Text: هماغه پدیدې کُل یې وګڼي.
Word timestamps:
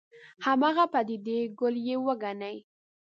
هماغه 0.45 0.83
پدیدې 0.93 1.39
کُل 1.57 1.75
یې 1.87 1.95
وګڼي. 2.05 2.57